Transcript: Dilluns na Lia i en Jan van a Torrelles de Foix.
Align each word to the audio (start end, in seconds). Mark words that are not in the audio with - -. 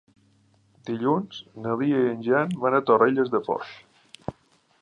Dilluns 0.89 1.43
na 1.65 1.77
Lia 1.83 2.01
i 2.05 2.09
en 2.15 2.25
Jan 2.31 2.57
van 2.65 2.79
a 2.79 2.83
Torrelles 2.91 3.33
de 3.37 3.45
Foix. 3.49 3.73